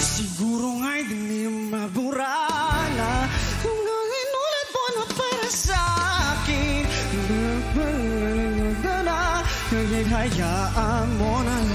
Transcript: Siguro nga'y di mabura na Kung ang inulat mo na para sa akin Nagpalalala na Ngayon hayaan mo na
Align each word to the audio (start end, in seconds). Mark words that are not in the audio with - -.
Siguro 0.00 0.80
nga'y 0.80 1.04
di 1.12 1.44
mabura 1.68 2.48
na 2.96 3.28
Kung 3.60 3.80
ang 3.84 4.08
inulat 4.24 4.68
mo 4.72 4.84
na 4.96 5.04
para 5.12 5.48
sa 5.52 5.80
akin 6.40 6.88
Nagpalalala 7.28 8.96
na 9.04 9.18
Ngayon 9.68 10.08
hayaan 10.08 11.08
mo 11.20 11.36
na 11.44 11.69